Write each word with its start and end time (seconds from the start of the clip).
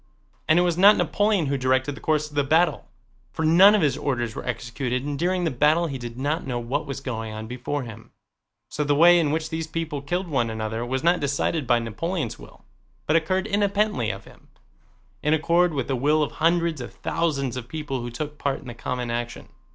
And 0.47 0.57
it 0.57 0.63
was 0.63 0.79
not 0.79 0.97
Napoleon 0.97 1.45
who 1.45 1.59
directed 1.59 1.93
the 1.93 2.01
course 2.01 2.27
of 2.27 2.33
the 2.35 2.43
battle, 2.43 2.87
for 3.31 3.45
none 3.45 3.75
of 3.75 3.83
his 3.83 3.95
orders 3.95 4.33
were 4.33 4.43
executed 4.43 5.03
and 5.05 5.19
during 5.19 5.43
the 5.43 5.51
battle 5.51 5.85
he 5.85 5.99
did 5.99 6.17
not 6.17 6.43
know 6.47 6.57
what 6.57 6.87
was 6.87 6.99
going 7.01 7.31
on 7.31 7.45
before 7.45 7.83
him. 7.83 8.09
So 8.67 8.83
the 8.83 8.95
way 8.95 9.19
in 9.19 9.29
which 9.29 9.51
these 9.51 9.67
people 9.67 10.01
killed 10.01 10.27
one 10.27 10.49
another 10.49 10.83
was 10.83 11.03
not 11.03 11.19
decided 11.19 11.67
by 11.67 11.77
Napoleon's 11.77 12.39
will 12.39 12.65
but 13.05 13.15
occurred 13.15 13.45
independently 13.45 14.09
of 14.09 14.25
him, 14.25 14.47
in 15.21 15.35
accord 15.35 15.71
with 15.71 15.87
the 15.87 15.95
will 15.95 16.23
of 16.23 16.31
hundreds 16.31 16.81
of 16.81 16.91
thousands 16.95 17.55
of 17.55 17.67
people 17.67 18.01
who 18.01 18.09
took 18.09 18.39
part 18.39 18.59
in 18.59 18.65
the 18.69 18.73
common 18.73 19.11
action. 19.11 19.49